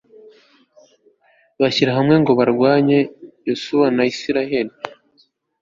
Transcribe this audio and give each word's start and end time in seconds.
bashyira 1.61 1.91
hamwe 1.97 2.15
ngo 2.21 2.31
barwanye 2.39 2.97
yozuwe 3.47 3.87
na 3.95 4.03
israheli 4.11 4.73